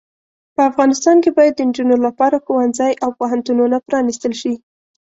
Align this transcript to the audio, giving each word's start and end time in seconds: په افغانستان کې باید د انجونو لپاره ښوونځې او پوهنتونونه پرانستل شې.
په 0.55 0.61
افغانستان 0.71 1.17
کې 1.23 1.29
باید 1.37 1.53
د 1.55 1.59
انجونو 1.65 1.95
لپاره 2.05 2.43
ښوونځې 2.45 2.91
او 3.03 3.09
پوهنتونونه 3.19 3.77
پرانستل 3.87 4.33
شې. 4.41 4.53